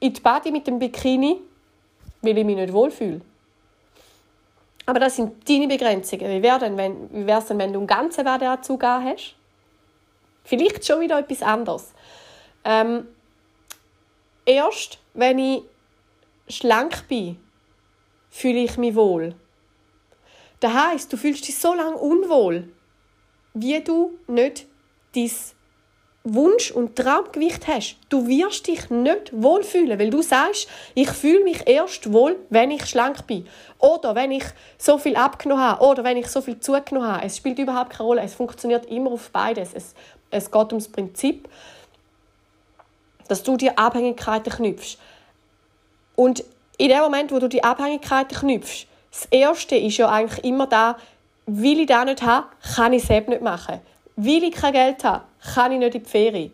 in 0.01 0.13
die 0.13 0.21
Body 0.21 0.51
mit 0.51 0.67
dem 0.67 0.79
Bikini, 0.79 1.41
weil 2.21 2.37
ich 2.37 2.45
mich 2.45 2.57
nicht 2.57 2.75
wohlfühle. 2.75 3.23
Aber 4.89 5.01
das 5.01 5.17
sind 5.17 5.47
deine 5.47 5.69
Begrenzungen. 5.69 6.31
Wie 6.31 6.43
wäre 6.43 6.57
es 6.57 7.45
denn, 7.47 7.59
wenn 7.59 7.73
du 7.75 7.79
einen 7.81 7.87
ganzen 7.87 8.25
Badeanzug 8.25 8.83
hast? 8.83 9.35
Vielleicht 10.45 10.87
schon 10.87 11.03
wieder 11.03 11.19
etwas 11.19 11.43
anderes. 11.43 11.93
Ähm, 12.65 13.07
erst 14.47 14.99
wenn 15.13 15.39
ich 15.39 15.63
schlank 16.49 17.07
bin, 17.07 17.39
fühle 18.31 18.61
ich 18.61 18.79
mich 18.79 18.95
wohl. 18.95 19.35
Das 20.61 20.73
heisst, 20.73 21.13
du 21.13 21.19
fühlst 21.19 21.47
dich 21.47 21.59
so 21.59 21.75
lange 21.75 21.99
unwohl, 21.99 22.73
wie 23.53 23.85
du 23.85 24.19
nicht 24.27 24.67
dein 25.15 25.31
Wunsch 26.25 26.71
und 26.71 26.97
Traumgewicht 26.97 27.67
hast. 27.67 27.97
Du 28.09 28.27
wirst 28.27 28.67
dich 28.67 28.91
nicht 28.91 29.33
wohlfühlen, 29.33 29.99
weil 29.99 30.11
du 30.11 30.21
sagst, 30.21 30.69
ich 30.95 31.11
fühle 31.11 31.45
mich 31.45 31.67
erst 31.67 32.13
wohl, 32.13 32.37
wenn 32.51 32.71
ich 32.71 32.87
schlank 32.87 33.27
bin. 33.27 33.47
Oder 33.79 34.15
wenn 34.15 34.31
ich 34.31 34.45
so 34.77 34.99
viel 34.99 35.17
abgenommen 35.17 35.65
habe. 35.65 35.85
Oder 35.85 36.05
wenn 36.05 36.17
ich 36.17 36.29
so 36.29 36.41
viel 36.41 36.61
zugenommen 36.61 37.11
habe. 37.11 37.25
Es 37.25 37.37
spielt 37.37 37.59
überhaupt 37.59 37.91
keine 37.91 38.07
Rolle. 38.07 38.23
Es 38.23 38.35
funktioniert 38.35 38.87
immer 38.87 39.13
auf 39.13 39.31
beides. 39.31 39.71
Es, 39.73 39.95
es 40.31 40.51
geht 40.51 40.73
ums 40.73 40.89
Prinzip, 40.89 41.49
dass 43.29 43.43
du 43.43 43.57
dir 43.57 43.79
Abhängigkeiten 43.79 44.53
knüpfst. 44.53 44.99
Und 46.17 46.45
in 46.79 46.89
dem 46.89 46.99
Moment, 46.99 47.33
wo 47.33 47.39
du 47.39 47.49
die 47.49 47.65
Abhängigkeiten 47.65 48.37
knüpfst, 48.37 48.87
das 49.11 49.27
Erste 49.31 49.77
ist 49.77 49.97
ja 49.97 50.09
eigentlich 50.09 50.45
immer 50.45 50.67
da, 50.67 50.97
will 51.47 51.81
ich 51.81 51.87
das 51.87 52.05
nicht 52.05 52.23
haben, 52.23 52.47
kann 52.75 52.93
ich 52.93 53.05
es 53.05 53.11
eben 53.11 53.31
nicht 53.31 53.43
machen. 53.43 53.81
Will 54.21 54.43
ich 54.43 54.55
kein 54.55 54.73
Geld 54.73 55.05
haben, 55.05 55.23
kann 55.55 55.71
ich 55.71 55.79
nicht 55.79 55.95
in 55.95 56.03
die 56.03 56.09
Ferien. 56.09 56.53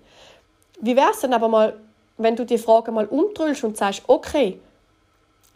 Wie 0.83 0.95
wäre 0.95 1.13
es 1.13 1.21
denn 1.21 1.33
aber 1.33 1.49
mal, 1.49 1.81
wenn 2.19 2.37
du 2.37 2.45
die 2.45 2.59
Frage 2.59 2.93
mal 2.93 3.07
umdrüllst 3.07 3.65
und 3.65 3.79
sagst, 3.79 4.03
okay, 4.07 4.61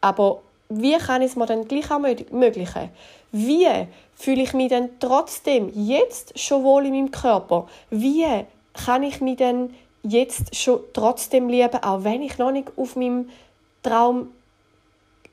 aber 0.00 0.40
wie 0.70 0.96
kann 0.96 1.20
ich 1.20 1.32
es 1.32 1.36
mir 1.36 1.44
dann 1.44 1.68
gleich 1.68 1.90
ermöglichen? 1.90 2.88
Wie 3.30 3.68
fühle 4.14 4.42
ich 4.42 4.54
mich 4.54 4.70
denn 4.70 4.98
trotzdem 4.98 5.70
jetzt 5.74 6.38
schon 6.38 6.64
wohl 6.64 6.86
in 6.86 6.92
meinem 6.92 7.10
Körper? 7.10 7.68
Wie 7.90 8.24
kann 8.72 9.02
ich 9.02 9.20
mich 9.20 9.36
denn 9.36 9.74
jetzt 10.02 10.56
schon 10.56 10.80
trotzdem 10.94 11.50
lieben, 11.50 11.82
auch 11.82 12.04
wenn 12.04 12.22
ich 12.22 12.38
noch 12.38 12.52
nicht 12.52 12.72
auf 12.76 12.96
meinem 12.96 13.28
Traum 13.82 14.30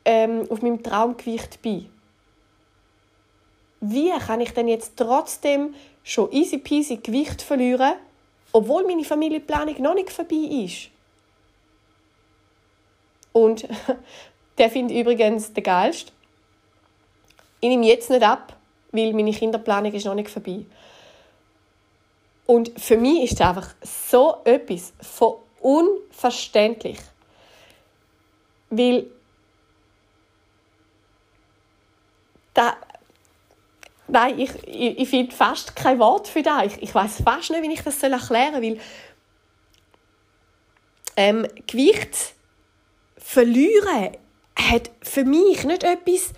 ähm, 0.03 0.46
auf 0.50 0.62
meinem 0.62 0.84
Traumgewicht 0.84 1.62
bin? 1.62 1.89
Wie 3.79 4.10
kann 4.10 4.41
ich 4.41 4.53
denn 4.53 4.67
jetzt 4.67 4.98
trotzdem 4.98 5.74
schon 6.05 6.31
easy 6.31 6.59
peasy 6.59 6.97
Gewicht 6.97 7.41
verlieren, 7.41 7.95
obwohl 8.53 8.85
meine 8.85 9.03
Familienplanung 9.03 9.81
noch 9.81 9.95
nicht 9.95 10.12
vorbei 10.12 10.35
ist. 10.35 10.89
Und 13.33 13.67
der 14.57 14.69
finde 14.69 14.97
übrigens 14.97 15.51
der 15.51 15.63
geilste. 15.63 16.13
Ich 17.59 17.67
nehme 17.67 17.88
jetzt 17.88 18.09
nicht 18.09 18.24
ab, 18.24 18.55
weil 18.91 19.12
meine 19.13 19.31
Kinderplanung 19.31 19.91
ist 19.91 20.05
noch 20.05 20.15
nicht 20.15 20.29
vorbei. 20.29 20.65
Und 22.45 22.79
für 22.79 22.97
mich 22.97 23.24
ist 23.24 23.39
das 23.39 23.47
einfach 23.50 23.75
so 23.81 24.38
etwas 24.45 24.93
von 25.01 25.38
unverständlich. 25.59 27.00
Weil 28.69 29.07
da, 32.53 32.77
Nein, 34.07 34.39
ich, 34.39 34.51
ich, 34.67 35.00
ich 35.00 35.09
finde 35.09 35.35
fast 35.35 35.75
kein 35.75 36.00
Wort 36.00 36.27
für 36.27 36.43
das. 36.43 36.65
Ich, 36.65 36.83
ich 36.83 36.95
weiß 36.95 37.21
fast 37.24 37.51
nicht, 37.51 37.63
wie 37.63 37.74
ich 37.74 37.81
das 37.81 38.01
erklären 38.03 38.53
soll, 38.53 38.63
weil 38.63 38.79
ähm, 41.17 41.47
Gewicht 41.67 42.33
verlieren 43.17 44.12
hat 44.55 44.91
für 45.01 45.25
mich 45.25 45.63
nicht 45.63 45.83
etwas 45.83 46.33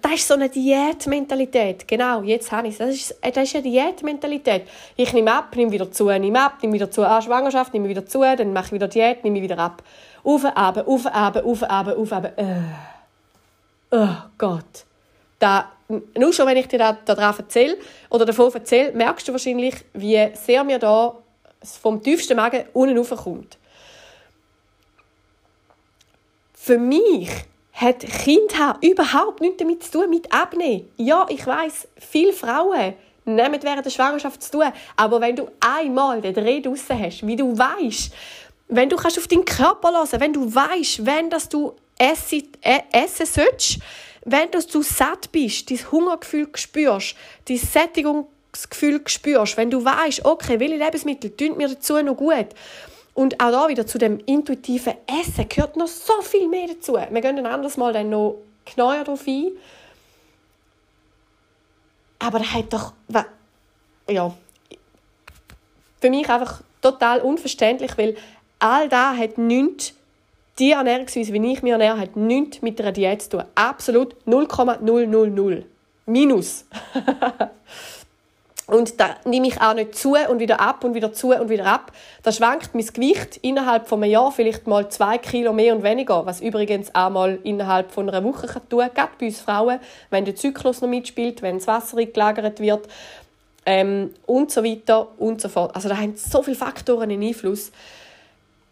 das 0.00 0.12
ist 0.14 0.28
so 0.28 0.34
eine 0.34 0.48
Diätmentalität. 0.48 1.86
Genau, 1.86 2.22
jetzt 2.22 2.50
habe 2.50 2.68
ich 2.68 2.74
es. 2.74 2.78
Das 2.78 2.88
ist, 2.94 3.14
das 3.20 3.44
ist 3.44 3.54
eine 3.54 3.62
Diätmentalität. 3.62 4.66
Ich 4.96 5.12
nehme 5.12 5.32
ab, 5.32 5.54
nehme 5.54 5.70
wieder 5.70 5.90
zu, 5.90 6.06
nehme 6.06 6.42
ab, 6.42 6.54
nehme 6.62 6.74
wieder 6.74 6.90
zu. 6.90 7.04
Ah, 7.04 7.20
Schwangerschaft, 7.20 7.74
nehme 7.74 7.88
wieder 7.88 8.06
zu, 8.06 8.20
dann 8.20 8.52
mache 8.52 8.66
ich 8.66 8.72
wieder 8.72 8.88
Diät, 8.88 9.22
nehme 9.22 9.42
wieder 9.42 9.58
ab. 9.58 9.82
Auf, 10.24 10.44
ab, 10.44 10.88
auf, 10.88 11.06
ab, 11.06 11.36
auf, 11.44 11.62
ab, 11.62 11.88
auf, 11.88 12.12
ab. 12.12 12.32
Äh. 12.36 12.62
Oh 13.90 14.16
Gott. 14.38 14.86
Da 15.42 15.72
nur 15.88 16.32
schon, 16.32 16.46
wenn 16.46 16.56
ich 16.56 16.68
dir 16.68 16.78
daran 16.78 17.34
erzähle 17.36 17.76
oder 18.10 18.24
davon 18.24 18.54
erzähle, 18.54 18.92
merkst 18.92 19.26
du 19.26 19.32
wahrscheinlich, 19.32 19.74
wie 19.92 20.28
sehr 20.34 20.62
mir 20.62 20.78
da 20.78 21.16
vom 21.80 22.00
tiefsten 22.00 22.36
Magen 22.36 22.64
unten 22.72 22.96
raufkommt. 22.96 23.58
Für 26.54 26.78
mich 26.78 27.28
hat 27.72 28.00
Kind 28.00 28.54
überhaupt 28.82 29.40
nichts 29.40 29.56
damit 29.56 29.82
zu 29.82 29.90
tun, 29.90 30.10
mit 30.10 30.32
Abnehmen. 30.32 30.88
Ja, 30.96 31.26
ich 31.28 31.44
weiß, 31.44 31.88
viele 31.98 32.32
Frauen 32.32 32.94
nehmen 33.24 33.60
während 33.62 33.84
der 33.84 33.90
Schwangerschaft 33.90 34.44
zu 34.44 34.52
tun. 34.52 34.72
Aber 34.94 35.20
wenn 35.20 35.34
du 35.34 35.48
einmal 35.58 36.20
den 36.20 36.34
Dreh 36.34 36.60
draussen 36.60 37.00
hast, 37.00 37.26
wie 37.26 37.34
du 37.34 37.58
weißt, 37.58 38.12
wenn 38.68 38.88
du 38.88 38.94
kannst 38.94 39.18
auf 39.18 39.26
deinen 39.26 39.44
Körper 39.44 39.90
hören 39.90 40.20
wenn 40.20 40.32
du 40.32 40.54
weißt, 40.54 41.04
wenn 41.04 41.30
das 41.30 41.48
du 41.48 41.74
essen, 41.98 42.44
äh, 42.60 42.80
essen 42.92 43.26
sollst, 43.26 43.80
wenn 44.24 44.50
du 44.50 44.82
satt 44.82 45.32
bist, 45.32 45.70
dein 45.70 45.90
Hungergefühl 45.90 46.48
spürst, 46.54 47.16
dein 47.48 47.56
Sättigungsgefühl 47.56 49.02
spürst, 49.06 49.56
wenn 49.56 49.70
du 49.70 49.84
weißt, 49.84 50.24
okay, 50.24 50.60
welche 50.60 50.76
Lebensmittel 50.76 51.36
tun 51.36 51.56
mir 51.56 51.68
dazu 51.68 52.00
noch 52.02 52.16
gut, 52.16 52.48
und 53.14 53.38
auch 53.40 53.50
da 53.50 53.68
wieder 53.68 53.86
zu 53.86 53.98
dem 53.98 54.20
intuitiven 54.24 54.94
Essen 55.06 55.48
gehört 55.48 55.76
noch 55.76 55.86
so 55.86 56.22
viel 56.22 56.48
mehr 56.48 56.68
dazu. 56.68 56.94
Wir 56.94 57.20
gehen 57.20 57.38
ein 57.38 57.46
anderes 57.46 57.76
Mal 57.76 57.92
dann 57.92 58.08
noch 58.08 58.38
genauer 58.64 59.04
darauf 59.04 59.26
ein. 59.26 59.52
Aber 62.18 62.38
das 62.38 62.52
hat 62.54 62.72
doch, 62.72 62.94
ja, 64.08 64.34
für 66.00 66.10
mich 66.10 66.28
einfach 66.28 66.62
total 66.80 67.20
unverständlich, 67.20 67.98
weil 67.98 68.16
all 68.58 68.88
das 68.88 69.18
hat 69.18 69.36
nichts 69.36 69.92
die 70.58 70.72
Ernährungsweise, 70.72 71.32
wie 71.32 71.52
ich 71.52 71.62
mich 71.62 71.72
ernähre, 71.72 71.98
hat 71.98 72.16
nichts 72.16 72.62
mit 72.62 72.80
einer 72.80 72.92
Diät 72.92 73.22
zu 73.22 73.30
tun. 73.30 73.44
Absolut 73.54 74.16
0,000. 74.26 75.64
Minus. 76.06 76.66
Und 78.66 79.00
da 79.00 79.16
nehme 79.24 79.48
ich 79.48 79.60
auch 79.60 79.74
nicht 79.74 79.94
zu 79.96 80.14
und 80.14 80.38
wieder 80.38 80.60
ab 80.60 80.84
und 80.84 80.94
wieder 80.94 81.12
zu 81.12 81.34
und 81.34 81.50
wieder 81.50 81.66
ab. 81.66 81.92
Da 82.22 82.32
schwankt 82.32 82.74
mein 82.74 82.86
Gewicht 82.86 83.38
innerhalb 83.42 83.86
von 83.86 84.02
einem 84.02 84.12
Jahr 84.12 84.32
vielleicht 84.32 84.66
mal 84.66 84.88
zwei 84.88 85.18
Kilo 85.18 85.52
mehr 85.52 85.74
und 85.74 85.82
weniger, 85.82 86.24
was 86.24 86.40
übrigens 86.40 86.94
auch 86.94 87.10
mal 87.10 87.38
innerhalb 87.42 87.90
von 87.90 88.08
einer 88.08 88.24
Woche 88.24 88.46
kann 88.46 88.66
tun 88.70 88.88
kann, 88.94 89.08
bei 89.18 89.26
uns 89.26 89.40
Frauen, 89.40 89.78
wenn 90.10 90.24
der 90.24 90.36
Zyklus 90.36 90.80
noch 90.80 90.88
mitspielt, 90.88 91.42
wenn 91.42 91.58
das 91.58 91.66
Wasser 91.66 92.02
gelagert 92.02 92.60
wird 92.60 92.88
ähm, 93.66 94.14
und 94.26 94.50
so 94.50 94.64
weiter 94.64 95.08
und 95.18 95.40
so 95.40 95.48
fort. 95.48 95.74
Also 95.74 95.88
da 95.88 95.98
haben 95.98 96.16
so 96.16 96.42
viele 96.42 96.56
Faktoren 96.56 97.10
einen 97.10 97.22
Einfluss, 97.22 97.72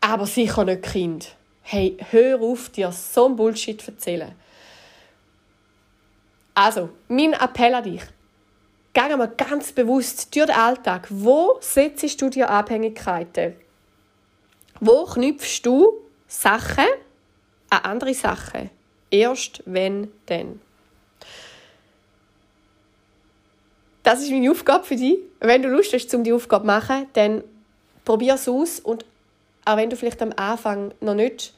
aber 0.01 0.25
sicher 0.25 0.65
nicht 0.65 0.83
Kind. 0.83 1.35
Hey, 1.73 1.97
hör 2.11 2.41
auf, 2.41 2.71
dir 2.71 2.91
so 2.91 3.27
ein 3.27 3.37
Bullshit 3.37 3.81
zu 3.81 3.93
erzählen. 3.93 4.35
Also, 6.53 6.89
mein 7.07 7.33
Appell 7.33 7.73
an 7.73 7.85
dich 7.85 8.03
geh 8.93 9.17
mal 9.17 9.29
ganz 9.29 9.71
bewusst 9.71 10.35
durch 10.35 10.47
den 10.47 10.57
Alltag. 10.57 11.07
Wo 11.11 11.59
setzt 11.61 12.21
du 12.21 12.29
dir 12.29 12.51
Abhängigkeiten? 12.51 13.55
Wo 14.81 15.05
knüpfst 15.05 15.61
du 15.63 15.93
Sachen 16.27 16.89
an 17.71 17.85
andere 17.85 18.15
Sachen? 18.15 18.71
Erst 19.09 19.63
wenn, 19.65 20.11
dann. 20.27 20.61
Das 24.03 24.23
ist 24.23 24.33
meine 24.33 24.51
Aufgabe 24.51 24.83
für 24.83 24.97
dich. 24.97 25.19
Wenn 25.39 25.63
du 25.63 25.69
Lust 25.69 25.93
hast, 25.93 26.13
um 26.17 26.25
die 26.25 26.33
Aufgabe 26.33 26.65
zu 26.65 26.67
machen, 26.67 27.07
dann 27.13 27.45
probier 28.05 28.35
es 28.35 28.49
aus 28.49 28.81
und 28.81 29.05
auch 29.65 29.77
wenn 29.77 29.89
du 29.89 29.95
vielleicht 29.95 30.21
am 30.21 30.33
Anfang 30.35 30.93
noch 31.01 31.15
nicht 31.15 31.55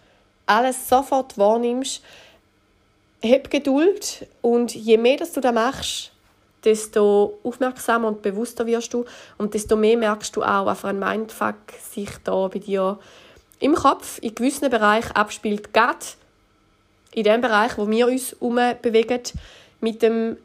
alles 0.53 0.89
sofort 0.89 1.39
wahrnimmst, 1.39 2.03
hab 3.25 3.51
Geduld 3.51 4.27
und 4.41 4.75
je 4.75 4.97
mehr 4.97 5.17
dass 5.17 5.33
du 5.33 5.41
das 5.41 5.55
machst, 5.55 6.13
desto 6.65 7.39
aufmerksamer 7.43 8.09
und 8.09 8.23
bewusster 8.23 8.67
wirst 8.67 8.95
du 8.95 9.05
und 9.39 9.55
desto 9.55 9.77
mehr 9.77 9.97
merkst 9.97 10.35
du 10.37 10.43
auch, 10.43 10.67
was 10.67 10.81
für 10.81 10.89
ein 10.89 10.99
Mindfuck 10.99 11.57
sich 11.81 12.11
da 12.25 12.49
bei 12.49 12.59
dir 12.59 12.99
im 13.59 13.75
Kopf 13.75 14.19
in 14.21 14.35
gewissen 14.35 14.71
Bereichen 14.71 15.13
abspielt. 15.13 15.73
Gerade 15.73 15.99
in 17.13 17.25
dem 17.25 17.41
Bereich, 17.41 17.79
wo 17.79 17.89
wir 17.89 18.07
uns 18.09 18.37
bewegen, 18.41 19.23
mit 19.81 20.03
dem 20.03 20.37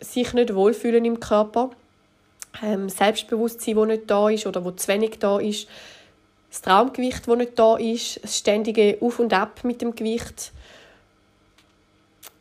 sich 0.00 0.32
nicht 0.32 0.54
wohlfühlen 0.54 1.04
im 1.04 1.20
Körper, 1.20 1.70
ähm, 2.62 2.88
Selbstbewusstsein, 2.88 3.74
das 3.74 3.86
nicht 3.86 4.10
da 4.10 4.28
ist 4.28 4.46
oder 4.46 4.64
wo 4.64 4.70
zu 4.70 4.88
wenig 4.88 5.18
da 5.18 5.38
ist, 5.38 5.68
das 6.54 6.62
Traumgewicht, 6.62 7.26
das 7.26 7.36
nicht 7.36 7.58
da 7.58 7.76
ist, 7.76 8.22
das 8.22 8.38
ständige 8.38 8.96
Auf 9.00 9.18
und 9.18 9.32
Ab 9.32 9.64
mit 9.64 9.82
dem 9.82 9.96
Gewicht. 9.96 10.52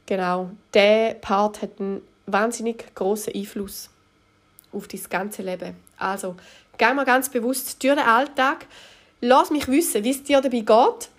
Genau, 0.06 0.52
der 0.76 1.16
Part 1.16 1.64
hat 1.64 1.80
einen 1.80 2.04
wahnsinnig 2.28 2.94
großen 2.94 3.34
Einfluss 3.34 3.90
auf 4.72 4.88
dein 4.88 5.02
ganze 5.10 5.42
Leben. 5.42 5.76
Also, 5.98 6.36
geh 6.78 6.94
mal 6.94 7.06
ganz 7.06 7.28
bewusst 7.30 7.82
durch 7.84 7.96
den 7.96 8.06
Alltag. 8.06 8.68
Lass 9.20 9.50
mich 9.50 9.68
wissen, 9.68 10.04
wie 10.04 10.12
es 10.12 10.22
dir 10.22 10.42
dabei 10.42 10.60
geht. 10.60 11.10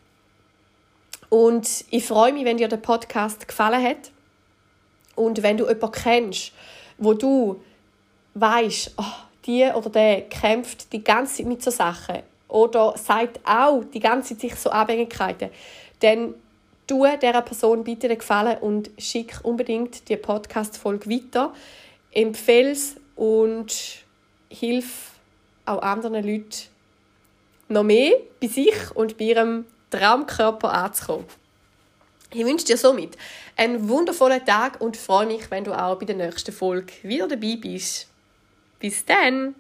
Und 1.31 1.85
ich 1.91 2.07
freue 2.07 2.33
mich, 2.33 2.45
wenn 2.45 2.59
dir 2.59 2.69
der 2.69 2.77
Podcast 2.77 3.49
gefallen 3.49 3.83
hat. 3.83 4.13
Und 5.17 5.43
wenn 5.43 5.57
du 5.57 5.67
jemanden 5.67 5.91
kennst, 5.91 6.53
wo 6.99 7.13
du 7.15 7.61
weißt, 8.35 8.95
oh, 8.99 9.03
die 9.47 9.65
oder 9.65 9.91
der 9.91 10.29
kämpft 10.29 10.93
die 10.93 11.03
ganze 11.03 11.39
Zeit 11.39 11.47
mit 11.47 11.61
so 11.61 11.73
Sachen 11.73 12.23
oder 12.55 12.97
sagt 12.97 13.41
auch 13.45 13.83
die 13.93 13.99
ganze 13.99 14.39
Zeit 14.39 14.41
sich 14.41 14.55
so 14.55 14.71
Abhängigkeiten, 14.71 15.51
dann 15.99 16.35
tu 16.87 17.05
dieser 17.21 17.43
Person 17.43 17.83
bitte 17.83 18.07
den 18.07 18.19
Gefallen 18.19 18.59
und 18.59 18.91
schick 18.97 19.41
unbedingt 19.43 20.09
die 20.09 20.17
Podcast-Folge 20.17 21.11
weiter. 21.11 21.53
Empfehle 22.13 22.71
es 22.71 22.95
und 23.17 24.05
hilf 24.49 25.11
auch 25.67 25.83
anderen 25.83 26.25
Leuten 26.25 26.69
noch 27.69 27.83
mehr 27.83 28.13
bei 28.41 28.47
sich 28.47 28.75
und 28.95 29.19
bei 29.19 29.25
ihrem 29.25 29.65
Traumkörper 29.91 30.73
anzukommen. 30.73 31.27
Ich 32.33 32.45
wünsche 32.45 32.67
dir 32.67 32.77
somit 32.77 33.17
einen 33.57 33.89
wundervollen 33.89 34.45
Tag 34.45 34.81
und 34.81 34.97
freue 34.97 35.27
mich, 35.27 35.51
wenn 35.51 35.65
du 35.65 35.73
auch 35.73 35.99
bei 35.99 36.07
der 36.07 36.17
nächsten 36.17 36.53
Folge 36.53 36.93
wieder 37.03 37.27
dabei 37.27 37.57
bist. 37.61 38.09
Bis 38.79 39.05
dann! 39.05 39.57